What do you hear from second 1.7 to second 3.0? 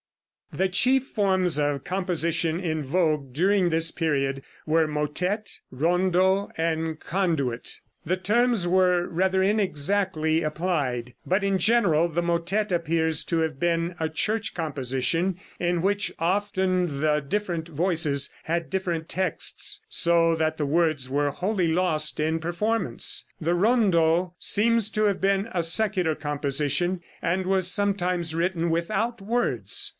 composition in